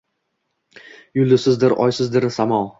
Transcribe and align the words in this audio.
Yulduzsizdir, 1.21 1.79
oysizdir 1.87 2.31
samo. 2.41 2.67